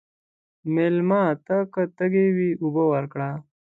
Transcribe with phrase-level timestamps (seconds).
[0.73, 3.29] مېلمه ته که تږی وي، اوبه ورکړه.